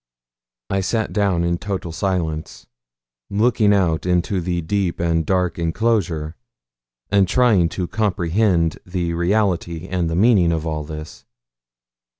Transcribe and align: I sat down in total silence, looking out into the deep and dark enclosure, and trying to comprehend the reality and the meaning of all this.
I 0.71 0.81
sat 0.81 1.13
down 1.13 1.43
in 1.43 1.59
total 1.59 1.91
silence, 1.91 2.65
looking 3.29 3.71
out 3.71 4.03
into 4.07 4.41
the 4.41 4.59
deep 4.61 4.99
and 4.99 5.23
dark 5.27 5.59
enclosure, 5.59 6.35
and 7.11 7.27
trying 7.27 7.69
to 7.77 7.85
comprehend 7.87 8.79
the 8.83 9.13
reality 9.13 9.87
and 9.87 10.09
the 10.09 10.15
meaning 10.15 10.51
of 10.51 10.65
all 10.65 10.83
this. 10.83 11.25